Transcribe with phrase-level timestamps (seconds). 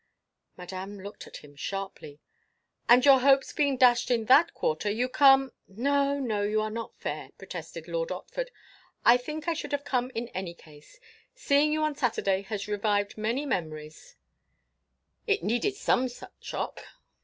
[0.57, 2.19] Madame looked at him sharply.
[2.89, 7.29] "And your hopes being dashed in that quarter, you come—" "No, you are not fair!"
[7.37, 8.47] protested Lord Otford.
[9.05, 10.99] "I think I should have come in any case.
[11.35, 14.15] Seeing you on Saturday has revived many memories—"
[15.27, 16.81] "It needed some such shock."